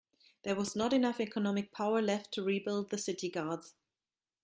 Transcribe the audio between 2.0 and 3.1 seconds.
left to rebuild the